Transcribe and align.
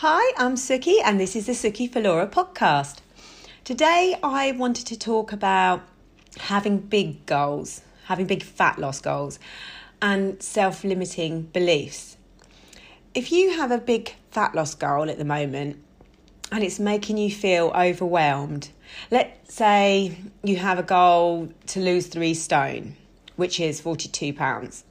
Hi, 0.00 0.32
I'm 0.36 0.54
Suki, 0.54 0.98
and 1.04 1.18
this 1.18 1.34
is 1.34 1.46
the 1.46 1.54
Suki 1.54 1.90
Fhalora 1.90 2.30
podcast. 2.30 2.98
Today, 3.64 4.16
I 4.22 4.52
wanted 4.52 4.86
to 4.86 4.96
talk 4.96 5.32
about 5.32 5.82
having 6.38 6.78
big 6.78 7.26
goals, 7.26 7.80
having 8.04 8.26
big 8.26 8.44
fat 8.44 8.78
loss 8.78 9.00
goals, 9.00 9.40
and 10.00 10.40
self 10.40 10.84
limiting 10.84 11.42
beliefs. 11.52 12.16
If 13.12 13.32
you 13.32 13.56
have 13.56 13.72
a 13.72 13.78
big 13.78 14.14
fat 14.30 14.54
loss 14.54 14.76
goal 14.76 15.10
at 15.10 15.18
the 15.18 15.24
moment 15.24 15.82
and 16.52 16.62
it's 16.62 16.78
making 16.78 17.18
you 17.18 17.32
feel 17.32 17.72
overwhelmed, 17.74 18.68
let's 19.10 19.52
say 19.52 20.16
you 20.44 20.58
have 20.58 20.78
a 20.78 20.84
goal 20.84 21.48
to 21.66 21.80
lose 21.80 22.06
three 22.06 22.34
stone, 22.34 22.94
which 23.34 23.58
is 23.58 23.80
42 23.80 24.32
pounds. 24.32 24.84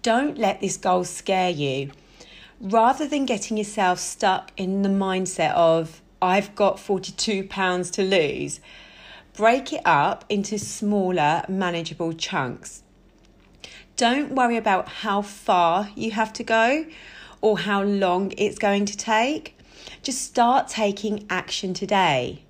Don't 0.00 0.38
let 0.38 0.62
this 0.62 0.78
goal 0.78 1.04
scare 1.04 1.50
you. 1.50 1.90
Rather 2.62 3.08
than 3.08 3.26
getting 3.26 3.56
yourself 3.56 3.98
stuck 3.98 4.52
in 4.56 4.82
the 4.82 4.88
mindset 4.88 5.52
of, 5.54 6.00
I've 6.22 6.54
got 6.54 6.78
42 6.78 7.48
pounds 7.48 7.90
to 7.90 8.04
lose, 8.04 8.60
break 9.36 9.72
it 9.72 9.80
up 9.84 10.24
into 10.28 10.60
smaller, 10.60 11.42
manageable 11.48 12.12
chunks. 12.12 12.84
Don't 13.96 14.36
worry 14.36 14.56
about 14.56 14.88
how 14.88 15.22
far 15.22 15.90
you 15.96 16.12
have 16.12 16.32
to 16.34 16.44
go 16.44 16.86
or 17.40 17.58
how 17.58 17.82
long 17.82 18.32
it's 18.38 18.60
going 18.60 18.84
to 18.84 18.96
take. 18.96 19.58
Just 20.04 20.22
start 20.22 20.68
taking 20.68 21.26
action 21.28 21.74
today 21.74 22.44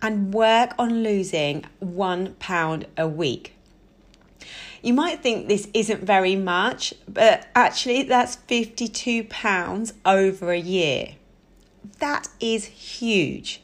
and 0.00 0.32
work 0.32 0.72
on 0.78 1.02
losing 1.02 1.66
one 1.78 2.36
pound 2.38 2.86
a 2.96 3.06
week. 3.06 3.54
You 4.82 4.92
might 4.92 5.22
think 5.22 5.46
this 5.46 5.68
isn't 5.72 6.02
very 6.02 6.34
much, 6.34 6.92
but 7.08 7.46
actually, 7.54 8.02
that's 8.02 8.34
52 8.34 9.24
pounds 9.24 9.94
over 10.04 10.50
a 10.50 10.58
year. 10.58 11.14
That 12.00 12.28
is 12.40 12.64
huge. 12.64 13.62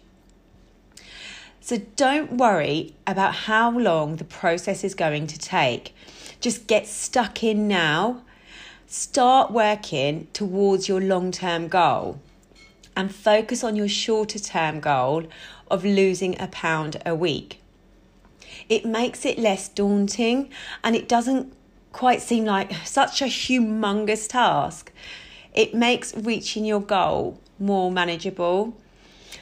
So 1.60 1.78
don't 1.96 2.34
worry 2.34 2.94
about 3.04 3.34
how 3.34 3.76
long 3.76 4.16
the 4.16 4.24
process 4.24 4.84
is 4.84 4.94
going 4.94 5.26
to 5.26 5.38
take. 5.38 5.92
Just 6.40 6.68
get 6.68 6.86
stuck 6.86 7.42
in 7.42 7.66
now. 7.66 8.22
Start 8.86 9.50
working 9.50 10.28
towards 10.32 10.88
your 10.88 11.00
long 11.00 11.32
term 11.32 11.66
goal 11.66 12.20
and 12.96 13.14
focus 13.14 13.62
on 13.64 13.74
your 13.76 13.88
shorter 13.88 14.38
term 14.38 14.78
goal 14.78 15.24
of 15.68 15.84
losing 15.84 16.40
a 16.40 16.46
pound 16.46 17.02
a 17.04 17.14
week 17.14 17.60
it 18.68 18.84
makes 18.84 19.24
it 19.24 19.38
less 19.38 19.68
daunting 19.68 20.50
and 20.82 20.96
it 20.96 21.08
doesn't 21.08 21.52
quite 21.92 22.22
seem 22.22 22.44
like 22.44 22.72
such 22.84 23.22
a 23.22 23.26
humongous 23.26 24.28
task. 24.28 24.92
It 25.54 25.74
makes 25.74 26.14
reaching 26.14 26.64
your 26.64 26.80
goal 26.80 27.40
more 27.58 27.90
manageable. 27.90 28.76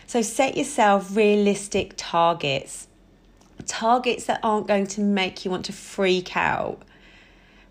So 0.06 0.22
set 0.22 0.56
yourself 0.56 1.14
realistic 1.14 1.94
targets, 1.96 2.88
targets 3.66 4.24
that 4.26 4.40
aren't 4.42 4.66
going 4.66 4.86
to 4.88 5.00
make 5.00 5.44
you 5.44 5.50
want 5.50 5.64
to 5.66 5.72
freak 5.72 6.36
out. 6.36 6.82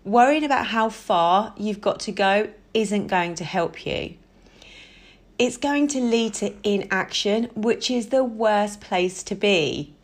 Worrying 0.04 0.44
about 0.44 0.66
how 0.66 0.88
far 0.88 1.52
you've 1.56 1.80
got 1.80 1.98
to 2.00 2.12
go 2.12 2.50
isn't 2.74 3.08
going 3.08 3.34
to 3.36 3.44
help 3.44 3.84
you. 3.86 4.14
It's 5.38 5.56
going 5.56 5.88
to 5.88 6.00
lead 6.00 6.34
to 6.34 6.54
inaction, 6.62 7.50
which 7.54 7.90
is 7.90 8.08
the 8.08 8.24
worst 8.24 8.80
place 8.80 9.22
to 9.24 9.34
be. 9.34 9.95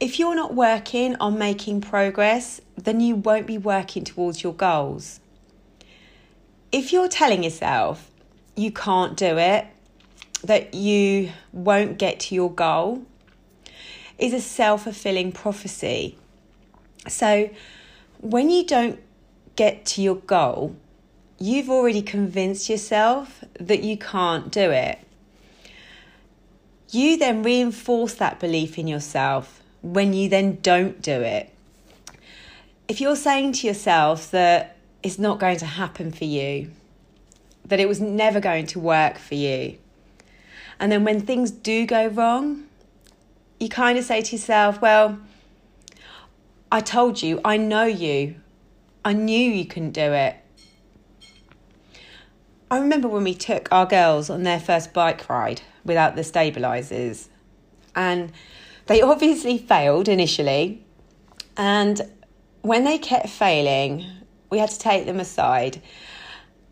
If 0.00 0.18
you're 0.18 0.34
not 0.34 0.54
working 0.54 1.14
on 1.16 1.38
making 1.38 1.80
progress, 1.80 2.60
then 2.76 3.00
you 3.00 3.14
won't 3.14 3.46
be 3.46 3.58
working 3.58 4.02
towards 4.02 4.42
your 4.42 4.52
goals. 4.52 5.20
If 6.72 6.92
you're 6.92 7.08
telling 7.08 7.44
yourself 7.44 8.10
you 8.56 8.72
can't 8.72 9.16
do 9.16 9.38
it, 9.38 9.66
that 10.42 10.74
you 10.74 11.30
won't 11.52 11.96
get 11.98 12.20
to 12.20 12.34
your 12.34 12.50
goal, 12.50 13.04
is 14.18 14.32
a 14.32 14.40
self 14.40 14.84
fulfilling 14.84 15.32
prophecy. 15.32 16.18
So, 17.08 17.50
when 18.20 18.50
you 18.50 18.66
don't 18.66 19.00
get 19.56 19.84
to 19.86 20.02
your 20.02 20.16
goal, 20.16 20.74
you've 21.38 21.70
already 21.70 22.02
convinced 22.02 22.68
yourself 22.68 23.44
that 23.60 23.82
you 23.82 23.96
can't 23.96 24.50
do 24.50 24.70
it. 24.70 24.98
You 26.90 27.16
then 27.16 27.42
reinforce 27.42 28.14
that 28.14 28.40
belief 28.40 28.78
in 28.78 28.86
yourself 28.86 29.60
when 29.84 30.14
you 30.14 30.30
then 30.30 30.58
don't 30.62 31.02
do 31.02 31.20
it. 31.20 31.50
If 32.88 33.02
you're 33.02 33.16
saying 33.16 33.52
to 33.52 33.66
yourself 33.66 34.30
that 34.30 34.76
it's 35.02 35.18
not 35.18 35.38
going 35.38 35.58
to 35.58 35.66
happen 35.66 36.10
for 36.10 36.24
you, 36.24 36.70
that 37.66 37.80
it 37.80 37.86
was 37.86 38.00
never 38.00 38.40
going 38.40 38.66
to 38.68 38.80
work 38.80 39.18
for 39.18 39.34
you, 39.34 39.76
and 40.80 40.90
then 40.90 41.04
when 41.04 41.20
things 41.20 41.50
do 41.50 41.86
go 41.86 42.06
wrong, 42.06 42.64
you 43.60 43.68
kind 43.68 43.98
of 43.98 44.04
say 44.04 44.22
to 44.22 44.36
yourself, 44.36 44.80
Well, 44.80 45.18
I 46.72 46.80
told 46.80 47.22
you, 47.22 47.40
I 47.44 47.58
know 47.58 47.84
you, 47.84 48.36
I 49.04 49.12
knew 49.12 49.50
you 49.50 49.66
couldn't 49.66 49.92
do 49.92 50.12
it. 50.12 50.36
I 52.70 52.78
remember 52.78 53.06
when 53.06 53.24
we 53.24 53.34
took 53.34 53.68
our 53.70 53.86
girls 53.86 54.30
on 54.30 54.42
their 54.44 54.58
first 54.58 54.94
bike 54.94 55.28
ride 55.28 55.60
without 55.84 56.16
the 56.16 56.24
stabilizers, 56.24 57.28
and 57.94 58.32
they 58.86 59.02
obviously 59.02 59.58
failed 59.58 60.08
initially, 60.08 60.84
and 61.56 62.02
when 62.62 62.84
they 62.84 62.98
kept 62.98 63.28
failing, 63.28 64.04
we 64.50 64.58
had 64.58 64.70
to 64.70 64.78
take 64.78 65.06
them 65.06 65.20
aside 65.20 65.82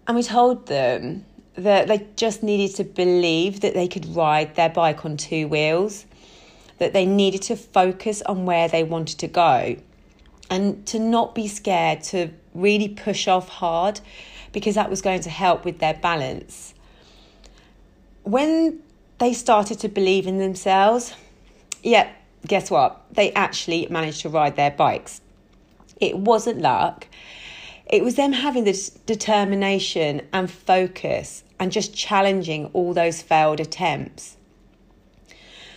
and 0.06 0.16
we 0.16 0.22
told 0.22 0.66
them 0.66 1.24
that 1.54 1.86
they 1.86 2.06
just 2.16 2.42
needed 2.42 2.74
to 2.76 2.84
believe 2.84 3.60
that 3.60 3.74
they 3.74 3.86
could 3.86 4.06
ride 4.16 4.54
their 4.56 4.68
bike 4.68 5.04
on 5.04 5.16
two 5.16 5.46
wheels, 5.46 6.06
that 6.78 6.92
they 6.92 7.06
needed 7.06 7.42
to 7.42 7.56
focus 7.56 8.22
on 8.22 8.46
where 8.46 8.68
they 8.68 8.82
wanted 8.82 9.18
to 9.18 9.28
go, 9.28 9.76
and 10.50 10.86
to 10.86 10.98
not 10.98 11.34
be 11.34 11.46
scared 11.46 12.02
to 12.02 12.30
really 12.54 12.88
push 12.88 13.28
off 13.28 13.48
hard 13.48 14.00
because 14.52 14.74
that 14.74 14.90
was 14.90 15.00
going 15.00 15.20
to 15.20 15.30
help 15.30 15.64
with 15.64 15.78
their 15.78 15.94
balance. 15.94 16.74
When 18.24 18.82
they 19.18 19.32
started 19.32 19.78
to 19.80 19.88
believe 19.88 20.26
in 20.26 20.38
themselves, 20.38 21.14
yeah, 21.82 22.10
guess 22.46 22.70
what? 22.70 23.02
They 23.12 23.32
actually 23.32 23.86
managed 23.90 24.22
to 24.22 24.28
ride 24.28 24.56
their 24.56 24.70
bikes. 24.70 25.20
It 26.00 26.16
wasn't 26.16 26.60
luck. 26.60 27.06
It 27.86 28.02
was 28.02 28.16
them 28.16 28.32
having 28.32 28.64
this 28.64 28.90
determination 28.90 30.22
and 30.32 30.50
focus 30.50 31.44
and 31.60 31.70
just 31.70 31.94
challenging 31.94 32.66
all 32.72 32.94
those 32.94 33.22
failed 33.22 33.60
attempts. 33.60 34.36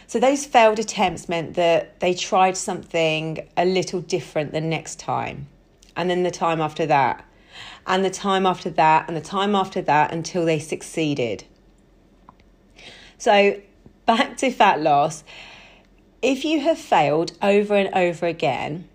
So, 0.08 0.20
those 0.20 0.46
failed 0.46 0.80
attempts 0.80 1.28
meant 1.28 1.56
that 1.56 2.00
they 2.00 2.14
tried 2.14 2.58
something 2.58 3.48
a 3.58 3.66
little 3.66 4.02
different 4.02 4.52
the 4.52 4.62
next 4.62 5.00
time, 5.00 5.48
and 5.96 6.10
then 6.10 6.24
the 6.24 6.32
time 6.32 6.62
after 6.62 6.86
that, 6.86 7.26
and 7.88 8.06
the 8.06 8.12
time 8.12 8.46
after 8.46 8.70
that, 8.70 9.06
and 9.08 9.18
the 9.18 9.22
time 9.22 9.56
after 9.56 9.82
that 9.82 10.14
until 10.14 10.46
they 10.46 10.60
succeeded. 10.60 11.44
So, 13.18 13.60
back 14.06 14.38
to 14.38 14.52
fat 14.52 14.82
loss 14.82 15.24
if 16.26 16.44
you 16.44 16.60
have 16.60 16.80
failed 16.80 17.34
over 17.40 17.76
and 17.76 17.94
over 17.94 18.26
again, 18.26 18.90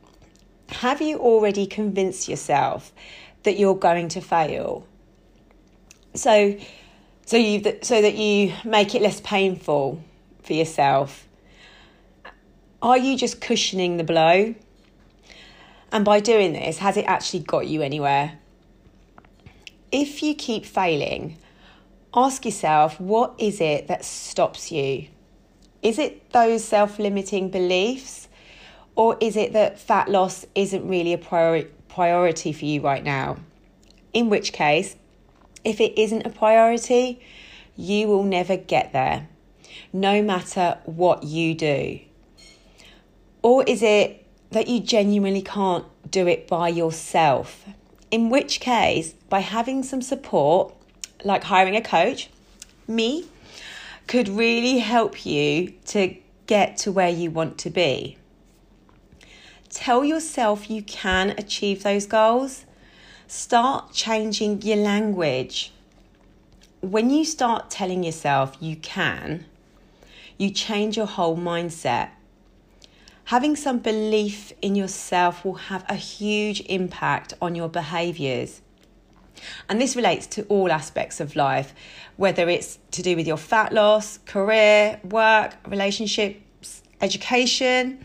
have 0.69 1.01
you 1.01 1.17
already 1.19 1.65
convinced 1.65 2.29
yourself 2.29 2.93
that 3.45 3.57
you're 3.57 3.77
going 3.77 4.09
to 4.09 4.21
fail? 4.21 4.85
So, 6.15 6.59
so 7.25 7.37
you 7.37 7.63
so 7.83 8.03
that 8.03 8.17
you 8.17 8.53
make 8.65 8.97
it 8.97 9.01
less 9.01 9.21
painful 9.21 10.03
for 10.43 10.53
yourself. 10.55 11.29
Are 12.83 12.99
you 12.99 13.17
just 13.17 13.41
cushioning 13.41 13.97
the 13.97 14.05
blow? 14.05 14.57
And 15.93 16.05
by 16.05 16.19
doing 16.19 16.53
this, 16.53 16.79
has 16.79 16.97
it 16.97 17.05
actually 17.05 17.45
got 17.45 17.69
you 17.69 17.81
anywhere? 17.81 18.41
If 19.93 20.21
you 20.25 20.35
keep 20.35 20.67
failing, 20.67 21.37
ask 22.13 22.45
yourself 22.45 23.01
what 23.01 23.35
is 23.39 23.61
it 23.61 23.87
that 23.87 24.05
stops 24.05 24.73
you? 24.73 25.07
Is 25.83 25.99
it 25.99 26.31
those 26.33 26.65
self 26.65 26.99
limiting 26.99 27.51
beliefs? 27.51 28.29
Or 28.97 29.17
is 29.21 29.37
it 29.37 29.53
that 29.53 29.79
fat 29.79 30.09
loss 30.09 30.45
isn't 30.55 30.87
really 30.87 31.13
a 31.13 31.19
priori- 31.19 31.69
priority 31.89 32.53
for 32.53 32.65
you 32.65 32.81
right 32.81 33.03
now? 33.03 33.39
In 34.13 34.29
which 34.29 34.53
case, 34.53 34.97
if 35.65 35.81
it 35.81 35.99
isn't 35.99 36.27
a 36.27 36.31
priority, 36.31 37.21
you 37.77 38.09
will 38.09 38.25
never 38.25 38.57
get 38.57 38.93
there, 38.93 39.29
no 39.93 40.23
matter 40.23 40.79
what 40.85 41.25
you 41.25 41.55
do. 41.55 42.01
Or 43.43 43.63
is 43.65 43.83
it 43.83 44.27
that 44.51 44.69
you 44.69 44.81
genuinely 44.81 45.43
can't 45.43 45.87
do 46.11 46.27
it 46.27 46.47
by 46.47 46.69
yourself? 46.69 47.65
In 48.11 48.29
which 48.29 48.61
case, 48.61 49.15
by 49.29 49.41
having 49.41 49.83
some 49.83 50.03
support, 50.03 50.75
like 51.25 51.45
hiring 51.45 51.77
a 51.77 51.81
coach, 51.81 52.29
me, 52.87 53.27
could 54.07 54.29
really 54.29 54.79
help 54.79 55.25
you 55.25 55.75
to 55.87 56.17
get 56.47 56.77
to 56.79 56.93
where 56.93 57.09
you 57.11 57.31
want 57.31 57.59
to 57.59 57.71
be. 57.71 58.17
Tell 59.69 60.05
yourself 60.05 60.69
you 60.69 60.83
can 60.83 61.31
achieve 61.39 61.83
those 61.85 62.07
goals. 62.07 62.65
Start 63.29 63.93
changing 63.93 64.63
your 64.63 64.79
language. 64.79 65.73
when 66.81 67.11
you 67.11 67.25
start 67.25 67.71
telling 67.71 68.03
yourself 68.03 68.57
you 68.59 68.75
can, 68.77 69.45
you 70.39 70.51
change 70.51 70.97
your 70.97 71.07
whole 71.07 71.37
mindset. 71.37 72.09
Having 73.25 73.57
some 73.57 73.79
belief 73.79 74.53
in 74.63 74.75
yourself 74.75 75.45
will 75.45 75.55
have 75.55 75.85
a 75.89 75.95
huge 75.95 76.63
impact 76.63 77.35
on 77.41 77.55
your 77.55 77.69
behaviours. 77.69 78.63
And 79.69 79.81
this 79.81 79.97
relates 79.97 80.27
to 80.29 80.45
all 80.45 80.71
aspects 80.71 81.21
of 81.21 81.37
life, 81.37 81.75
whether 82.17 82.49
it's 82.49 82.79
to 82.93 83.03
do 83.03 83.17
with 83.17 83.27
your 83.27 83.37
fat 83.37 83.73
loss, 83.73 84.19
career, 84.19 85.01
work, 85.05 85.57
relationships, 85.67 86.83
education. 87.01 88.05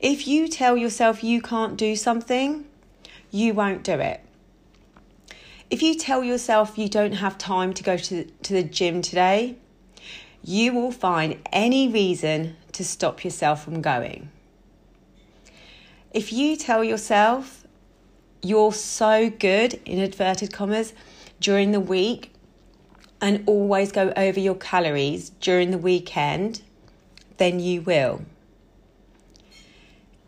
If 0.00 0.26
you 0.26 0.48
tell 0.48 0.76
yourself 0.76 1.22
you 1.22 1.40
can't 1.40 1.76
do 1.76 1.96
something, 1.96 2.64
you 3.30 3.54
won't 3.54 3.82
do 3.82 3.94
it. 3.94 4.20
If 5.70 5.82
you 5.82 5.94
tell 5.94 6.22
yourself 6.22 6.78
you 6.78 6.88
don't 6.88 7.14
have 7.14 7.38
time 7.38 7.72
to 7.74 7.82
go 7.82 7.96
to, 7.96 8.24
to 8.24 8.52
the 8.52 8.62
gym 8.62 9.02
today, 9.02 9.56
you 10.42 10.74
will 10.74 10.92
find 10.92 11.38
any 11.52 11.88
reason 11.88 12.56
to 12.72 12.84
stop 12.84 13.24
yourself 13.24 13.64
from 13.64 13.80
going. 13.80 14.30
If 16.12 16.32
you 16.32 16.56
tell 16.56 16.84
yourself 16.84 17.63
you're 18.44 18.72
so 18.72 19.30
good, 19.30 19.80
in 19.84 19.98
inverted 19.98 20.52
commas, 20.52 20.92
during 21.40 21.72
the 21.72 21.80
week 21.80 22.32
and 23.20 23.42
always 23.46 23.90
go 23.90 24.12
over 24.16 24.38
your 24.38 24.54
calories 24.54 25.30
during 25.40 25.70
the 25.70 25.78
weekend, 25.78 26.60
then 27.38 27.58
you 27.58 27.80
will. 27.80 28.22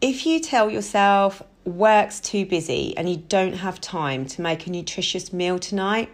If 0.00 0.24
you 0.24 0.40
tell 0.40 0.70
yourself 0.70 1.42
work's 1.64 2.20
too 2.20 2.46
busy 2.46 2.96
and 2.96 3.08
you 3.10 3.16
don't 3.16 3.54
have 3.54 3.80
time 3.80 4.24
to 4.26 4.40
make 4.40 4.66
a 4.66 4.70
nutritious 4.70 5.32
meal 5.32 5.58
tonight, 5.58 6.08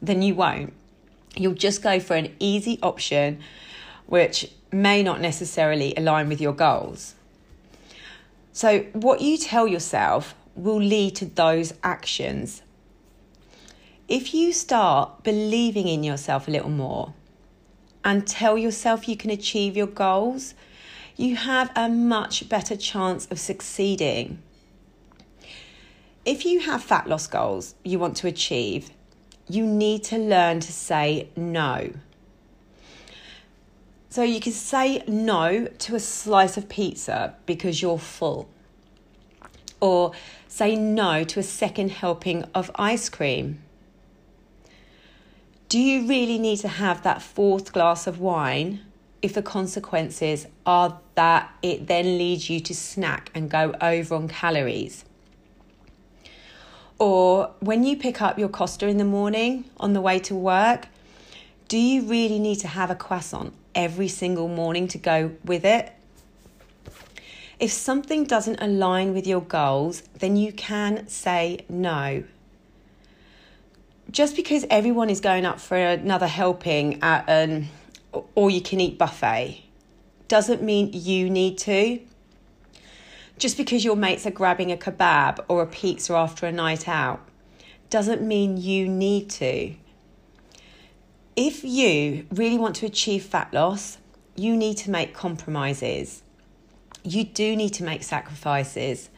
then 0.00 0.22
you 0.22 0.34
won't. 0.34 0.72
You'll 1.34 1.54
just 1.54 1.82
go 1.82 1.98
for 1.98 2.14
an 2.14 2.34
easy 2.38 2.78
option 2.82 3.40
which 4.06 4.50
may 4.72 5.02
not 5.02 5.20
necessarily 5.20 5.94
align 5.96 6.28
with 6.28 6.40
your 6.40 6.52
goals. 6.52 7.14
So, 8.52 8.80
what 8.92 9.20
you 9.20 9.38
tell 9.38 9.66
yourself 9.66 10.34
will 10.54 10.80
lead 10.80 11.16
to 11.16 11.26
those 11.26 11.74
actions. 11.82 12.62
If 14.08 14.34
you 14.34 14.52
start 14.52 15.22
believing 15.22 15.86
in 15.86 16.02
yourself 16.02 16.48
a 16.48 16.50
little 16.50 16.70
more 16.70 17.14
and 18.04 18.26
tell 18.26 18.58
yourself 18.58 19.08
you 19.08 19.16
can 19.16 19.30
achieve 19.30 19.76
your 19.76 19.86
goals, 19.86 20.54
you 21.16 21.36
have 21.36 21.70
a 21.76 21.88
much 21.88 22.48
better 22.48 22.76
chance 22.76 23.26
of 23.30 23.38
succeeding. 23.38 24.42
If 26.24 26.44
you 26.44 26.60
have 26.60 26.82
fat 26.82 27.08
loss 27.08 27.26
goals 27.26 27.74
you 27.84 27.98
want 27.98 28.16
to 28.16 28.26
achieve, 28.26 28.90
you 29.48 29.66
need 29.66 30.04
to 30.04 30.18
learn 30.18 30.60
to 30.60 30.72
say 30.72 31.28
no. 31.36 31.92
So 34.10 34.22
you 34.22 34.40
can 34.40 34.52
say 34.52 35.04
no 35.06 35.66
to 35.66 35.94
a 35.94 36.00
slice 36.00 36.56
of 36.56 36.68
pizza 36.68 37.36
because 37.46 37.80
you're 37.80 37.98
full. 37.98 38.48
Or 39.80 40.12
say 40.48 40.76
no 40.76 41.24
to 41.24 41.40
a 41.40 41.42
second 41.42 41.90
helping 41.90 42.44
of 42.54 42.70
ice 42.74 43.08
cream. 43.08 43.62
Do 45.68 45.78
you 45.78 46.06
really 46.06 46.38
need 46.38 46.58
to 46.58 46.68
have 46.68 47.02
that 47.04 47.22
fourth 47.22 47.72
glass 47.72 48.06
of 48.06 48.18
wine 48.18 48.80
if 49.22 49.34
the 49.34 49.42
consequences 49.42 50.46
are 50.66 50.98
that 51.14 51.52
it 51.62 51.86
then 51.86 52.18
leads 52.18 52.50
you 52.50 52.60
to 52.60 52.74
snack 52.74 53.30
and 53.34 53.50
go 53.50 53.74
over 53.80 54.14
on 54.14 54.28
calories? 54.28 55.04
Or 56.98 57.52
when 57.60 57.84
you 57.84 57.96
pick 57.96 58.20
up 58.20 58.38
your 58.38 58.48
Costa 58.48 58.86
in 58.86 58.98
the 58.98 59.04
morning 59.04 59.64
on 59.78 59.94
the 59.94 60.00
way 60.00 60.18
to 60.18 60.34
work, 60.34 60.88
do 61.68 61.78
you 61.78 62.02
really 62.02 62.38
need 62.38 62.56
to 62.56 62.68
have 62.68 62.90
a 62.90 62.94
croissant 62.94 63.54
every 63.74 64.08
single 64.08 64.48
morning 64.48 64.88
to 64.88 64.98
go 64.98 65.32
with 65.44 65.64
it? 65.64 65.92
If 67.60 67.70
something 67.72 68.24
doesn't 68.24 68.62
align 68.62 69.12
with 69.12 69.26
your 69.26 69.42
goals, 69.42 70.02
then 70.18 70.34
you 70.34 70.50
can 70.50 71.06
say 71.08 71.66
no. 71.68 72.24
Just 74.10 74.34
because 74.34 74.64
everyone 74.70 75.10
is 75.10 75.20
going 75.20 75.44
up 75.44 75.60
for 75.60 75.76
another 75.76 76.26
helping 76.26 77.02
at 77.02 77.28
an 77.28 77.68
all 78.34 78.48
you 78.48 78.62
can 78.62 78.80
eat 78.80 78.96
buffet 78.96 79.62
doesn't 80.26 80.62
mean 80.62 80.90
you 80.94 81.28
need 81.28 81.58
to. 81.58 82.00
Just 83.36 83.58
because 83.58 83.84
your 83.84 83.94
mates 83.94 84.26
are 84.26 84.30
grabbing 84.30 84.72
a 84.72 84.76
kebab 84.78 85.44
or 85.46 85.60
a 85.60 85.66
pizza 85.66 86.14
after 86.14 86.46
a 86.46 86.52
night 86.52 86.88
out 86.88 87.20
doesn't 87.90 88.22
mean 88.22 88.56
you 88.56 88.88
need 88.88 89.28
to. 89.28 89.74
If 91.36 91.62
you 91.62 92.26
really 92.30 92.56
want 92.56 92.76
to 92.76 92.86
achieve 92.86 93.24
fat 93.24 93.52
loss, 93.52 93.98
you 94.34 94.56
need 94.56 94.78
to 94.78 94.90
make 94.90 95.12
compromises. 95.12 96.22
You 97.02 97.24
do 97.24 97.56
need 97.56 97.70
to 97.74 97.84
make 97.84 98.02
sacrifices. 98.02 99.10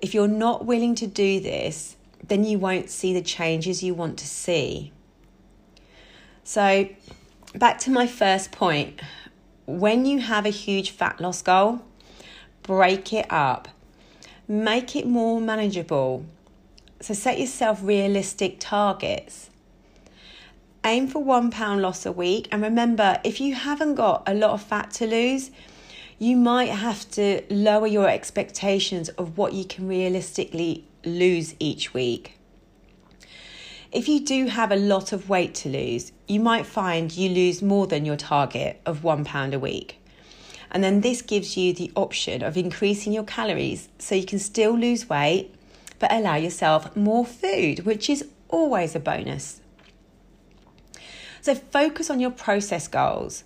If 0.00 0.14
you're 0.14 0.28
not 0.28 0.64
willing 0.64 0.94
to 0.96 1.06
do 1.06 1.40
this, 1.40 1.96
then 2.26 2.44
you 2.44 2.58
won't 2.58 2.90
see 2.90 3.12
the 3.12 3.22
changes 3.22 3.82
you 3.82 3.94
want 3.94 4.18
to 4.18 4.26
see. 4.26 4.92
So, 6.44 6.88
back 7.54 7.78
to 7.80 7.90
my 7.90 8.06
first 8.06 8.52
point 8.52 9.00
when 9.66 10.06
you 10.06 10.20
have 10.20 10.46
a 10.46 10.50
huge 10.50 10.90
fat 10.92 11.20
loss 11.20 11.42
goal, 11.42 11.80
break 12.62 13.12
it 13.12 13.26
up, 13.30 13.68
make 14.46 14.96
it 14.96 15.06
more 15.06 15.40
manageable. 15.40 16.24
So, 17.00 17.14
set 17.14 17.38
yourself 17.38 17.80
realistic 17.82 18.56
targets. 18.60 19.50
Aim 20.84 21.08
for 21.08 21.22
one 21.22 21.50
pound 21.50 21.82
loss 21.82 22.06
a 22.06 22.12
week, 22.12 22.48
and 22.50 22.62
remember 22.62 23.20
if 23.24 23.40
you 23.40 23.54
haven't 23.54 23.96
got 23.96 24.22
a 24.26 24.34
lot 24.34 24.52
of 24.52 24.62
fat 24.62 24.92
to 24.92 25.06
lose, 25.06 25.50
you 26.18 26.36
might 26.36 26.70
have 26.70 27.08
to 27.12 27.42
lower 27.48 27.86
your 27.86 28.08
expectations 28.08 29.08
of 29.10 29.38
what 29.38 29.52
you 29.52 29.64
can 29.64 29.86
realistically 29.86 30.84
lose 31.04 31.54
each 31.58 31.94
week. 31.94 32.34
If 33.90 34.08
you 34.08 34.20
do 34.20 34.46
have 34.46 34.70
a 34.70 34.76
lot 34.76 35.12
of 35.12 35.28
weight 35.28 35.54
to 35.56 35.68
lose, 35.68 36.12
you 36.26 36.40
might 36.40 36.66
find 36.66 37.16
you 37.16 37.30
lose 37.30 37.62
more 37.62 37.86
than 37.86 38.04
your 38.04 38.16
target 38.16 38.80
of 38.84 39.04
one 39.04 39.24
pound 39.24 39.54
a 39.54 39.58
week. 39.58 40.00
And 40.70 40.84
then 40.84 41.00
this 41.00 41.22
gives 41.22 41.56
you 41.56 41.72
the 41.72 41.90
option 41.94 42.42
of 42.42 42.56
increasing 42.56 43.12
your 43.12 43.24
calories 43.24 43.88
so 43.98 44.14
you 44.14 44.26
can 44.26 44.38
still 44.38 44.76
lose 44.76 45.08
weight 45.08 45.54
but 45.98 46.12
allow 46.12 46.36
yourself 46.36 46.94
more 46.94 47.26
food, 47.26 47.80
which 47.80 48.08
is 48.08 48.24
always 48.48 48.94
a 48.94 49.00
bonus. 49.00 49.60
So 51.40 51.54
focus 51.54 52.10
on 52.10 52.20
your 52.20 52.30
process 52.30 52.88
goals. 52.88 53.44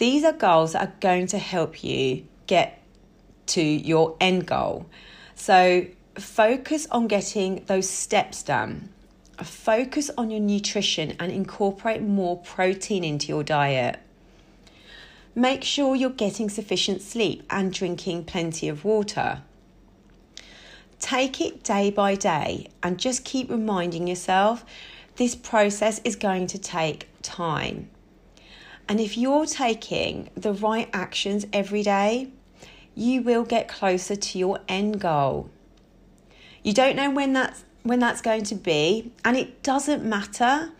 These 0.00 0.24
are 0.24 0.32
goals 0.32 0.72
that 0.72 0.88
are 0.88 0.92
going 1.00 1.26
to 1.26 1.38
help 1.38 1.84
you 1.84 2.24
get 2.46 2.82
to 3.48 3.60
your 3.60 4.16
end 4.18 4.46
goal. 4.46 4.86
So 5.34 5.88
focus 6.14 6.86
on 6.90 7.06
getting 7.06 7.64
those 7.66 7.86
steps 7.86 8.42
done. 8.42 8.88
Focus 9.42 10.10
on 10.16 10.30
your 10.30 10.40
nutrition 10.40 11.16
and 11.20 11.30
incorporate 11.30 12.00
more 12.00 12.38
protein 12.38 13.04
into 13.04 13.28
your 13.28 13.44
diet. 13.44 13.98
Make 15.34 15.64
sure 15.64 15.94
you're 15.94 16.08
getting 16.08 16.48
sufficient 16.48 17.02
sleep 17.02 17.42
and 17.50 17.70
drinking 17.70 18.24
plenty 18.24 18.70
of 18.70 18.86
water. 18.86 19.42
Take 20.98 21.42
it 21.42 21.62
day 21.62 21.90
by 21.90 22.14
day 22.14 22.68
and 22.82 22.98
just 22.98 23.26
keep 23.26 23.50
reminding 23.50 24.08
yourself 24.08 24.64
this 25.16 25.34
process 25.34 26.00
is 26.04 26.16
going 26.16 26.46
to 26.46 26.58
take 26.58 27.06
time. 27.20 27.90
And 28.90 28.98
if 28.98 29.16
you're 29.16 29.46
taking 29.46 30.30
the 30.34 30.52
right 30.52 30.90
actions 30.92 31.46
every 31.52 31.84
day, 31.84 32.32
you 32.96 33.22
will 33.22 33.44
get 33.44 33.68
closer 33.68 34.16
to 34.16 34.36
your 34.36 34.58
end 34.68 35.00
goal. 35.00 35.48
You 36.64 36.72
don't 36.72 36.96
know 36.96 37.08
when 37.08 37.32
that's 37.32 37.62
when 37.84 38.00
that's 38.00 38.20
going 38.20 38.42
to 38.42 38.56
be, 38.56 39.12
and 39.24 39.36
it 39.36 39.62
doesn't 39.62 40.04
matter. 40.04 40.72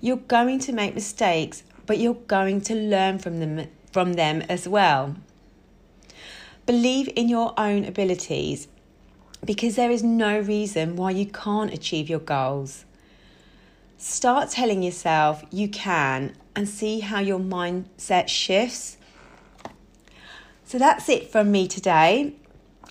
You're 0.00 0.18
going 0.28 0.60
to 0.60 0.72
make 0.72 0.94
mistakes, 0.94 1.64
but 1.86 1.98
you're 1.98 2.14
going 2.14 2.60
to 2.60 2.74
learn 2.76 3.18
from 3.18 3.40
them 3.40 3.66
from 3.90 4.12
them 4.12 4.42
as 4.42 4.68
well. 4.68 5.16
Believe 6.66 7.08
in 7.16 7.28
your 7.28 7.52
own 7.58 7.84
abilities 7.84 8.68
because 9.44 9.74
there 9.74 9.90
is 9.90 10.04
no 10.04 10.38
reason 10.38 10.94
why 10.94 11.10
you 11.10 11.26
can't 11.26 11.74
achieve 11.74 12.08
your 12.08 12.20
goals. 12.20 12.84
Start 13.98 14.50
telling 14.50 14.84
yourself 14.84 15.42
you 15.50 15.68
can 15.68 16.36
and 16.60 16.68
see 16.68 17.00
how 17.00 17.18
your 17.18 17.38
mindset 17.38 18.28
shifts. 18.28 18.98
So 20.66 20.76
that's 20.76 21.08
it 21.08 21.32
from 21.32 21.50
me 21.50 21.66
today. 21.66 22.34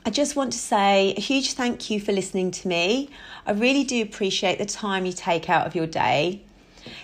I 0.03 0.09
just 0.09 0.35
want 0.35 0.53
to 0.53 0.57
say 0.57 1.13
a 1.15 1.21
huge 1.21 1.53
thank 1.53 1.91
you 1.91 1.99
for 1.99 2.11
listening 2.11 2.49
to 2.49 2.67
me. 2.67 3.11
I 3.45 3.51
really 3.51 3.83
do 3.83 4.01
appreciate 4.01 4.57
the 4.57 4.65
time 4.65 5.05
you 5.05 5.13
take 5.13 5.51
out 5.51 5.67
of 5.67 5.75
your 5.75 5.85
day. 5.85 6.41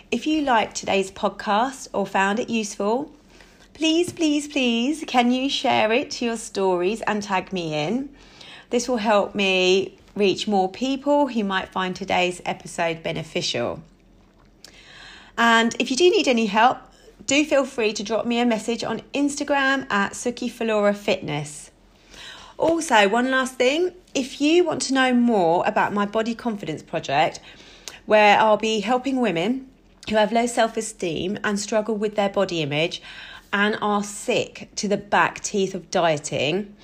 If 0.09 0.25
you 0.25 0.41
liked 0.41 0.75
today's 0.75 1.11
podcast 1.11 1.87
or 1.93 2.07
found 2.07 2.39
it 2.39 2.49
useful, 2.49 3.13
please, 3.75 4.11
please, 4.11 4.47
please, 4.47 5.03
can 5.05 5.31
you 5.31 5.51
share 5.51 5.91
it 5.91 6.09
to 6.17 6.25
your 6.25 6.37
stories 6.37 7.01
and 7.01 7.21
tag 7.21 7.53
me 7.53 7.75
in? 7.75 8.09
This 8.71 8.89
will 8.89 8.97
help 8.97 9.35
me 9.35 9.99
reach 10.15 10.47
more 10.47 10.71
people 10.71 11.27
who 11.27 11.43
might 11.43 11.69
find 11.69 11.95
today's 11.95 12.41
episode 12.43 13.03
beneficial. 13.03 13.83
And 15.37 15.75
if 15.79 15.91
you 15.91 15.97
do 15.97 16.09
need 16.09 16.27
any 16.27 16.45
help, 16.45 16.77
do 17.25 17.43
feel 17.43 17.65
free 17.65 17.93
to 17.93 18.03
drop 18.03 18.25
me 18.25 18.39
a 18.39 18.45
message 18.45 18.83
on 18.83 19.01
Instagram 19.13 19.89
at 19.91 20.13
Suki 20.13 20.49
Fitness. 20.95 21.71
Also, 22.57 23.09
one 23.09 23.31
last 23.31 23.55
thing 23.55 23.91
if 24.13 24.39
you 24.39 24.63
want 24.63 24.81
to 24.83 24.93
know 24.93 25.13
more 25.13 25.63
about 25.67 25.93
my 25.93 26.05
body 26.05 26.33
confidence 26.33 26.81
project, 26.81 27.41
where 28.05 28.39
I'll 28.39 28.57
be 28.57 28.79
helping 28.79 29.19
women 29.19 29.67
who 30.09 30.15
have 30.15 30.31
low 30.31 30.45
self 30.45 30.77
esteem 30.77 31.37
and 31.43 31.59
struggle 31.59 31.95
with 31.95 32.15
their 32.15 32.29
body 32.29 32.61
image 32.61 33.01
and 33.51 33.77
are 33.81 34.03
sick 34.03 34.69
to 34.75 34.87
the 34.87 34.97
back 34.97 35.41
teeth 35.41 35.75
of 35.75 35.91
dieting, 35.91 36.75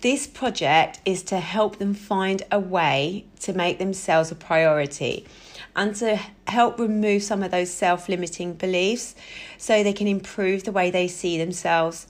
this 0.00 0.26
project 0.26 1.00
is 1.04 1.22
to 1.24 1.38
help 1.38 1.78
them 1.78 1.94
find 1.94 2.42
a 2.50 2.58
way 2.58 3.24
to 3.40 3.52
make 3.52 3.78
themselves 3.78 4.32
a 4.32 4.34
priority 4.34 5.26
and 5.76 5.94
to 5.96 6.18
help 6.46 6.78
remove 6.78 7.22
some 7.22 7.42
of 7.42 7.50
those 7.50 7.70
self 7.70 8.08
limiting 8.08 8.54
beliefs 8.54 9.14
so 9.58 9.82
they 9.82 9.92
can 9.92 10.06
improve 10.06 10.64
the 10.64 10.72
way 10.72 10.90
they 10.90 11.08
see 11.08 11.38
themselves. 11.38 12.06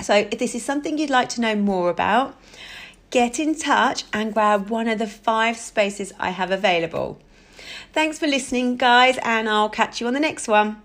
So, 0.00 0.14
if 0.14 0.38
this 0.38 0.54
is 0.54 0.64
something 0.64 0.96
you'd 0.96 1.10
like 1.10 1.28
to 1.30 1.40
know 1.40 1.56
more 1.56 1.90
about, 1.90 2.36
get 3.10 3.38
in 3.38 3.54
touch 3.54 4.04
and 4.12 4.32
grab 4.32 4.70
one 4.70 4.88
of 4.88 4.98
the 4.98 5.06
five 5.06 5.56
spaces 5.56 6.12
I 6.18 6.30
have 6.30 6.50
available. 6.50 7.18
Thanks 7.92 8.18
for 8.18 8.26
listening, 8.26 8.76
guys, 8.76 9.18
and 9.22 9.48
I'll 9.48 9.68
catch 9.68 10.00
you 10.00 10.06
on 10.06 10.14
the 10.14 10.20
next 10.20 10.46
one. 10.46 10.82